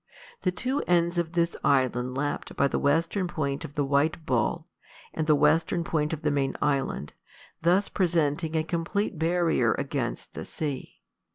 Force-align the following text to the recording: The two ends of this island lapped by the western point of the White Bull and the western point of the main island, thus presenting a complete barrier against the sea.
The 0.41 0.51
two 0.51 0.81
ends 0.87 1.19
of 1.19 1.33
this 1.33 1.55
island 1.63 2.17
lapped 2.17 2.55
by 2.57 2.67
the 2.67 2.79
western 2.79 3.27
point 3.27 3.63
of 3.63 3.75
the 3.75 3.85
White 3.85 4.25
Bull 4.25 4.67
and 5.13 5.27
the 5.27 5.35
western 5.35 5.83
point 5.83 6.11
of 6.11 6.23
the 6.23 6.31
main 6.31 6.55
island, 6.59 7.13
thus 7.61 7.87
presenting 7.87 8.55
a 8.55 8.63
complete 8.63 9.19
barrier 9.19 9.73
against 9.75 10.33
the 10.33 10.43
sea. 10.43 11.01